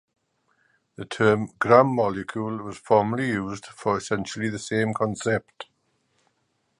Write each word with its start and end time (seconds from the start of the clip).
The 0.95 1.05
term 1.05 1.49
"gram-molecule" 1.59 2.63
was 2.63 2.79
formerly 2.79 3.27
used 3.27 3.67
for 3.67 3.97
essentially 3.99 4.49
the 4.49 4.57
same 4.57 4.95
concept. 4.95 5.67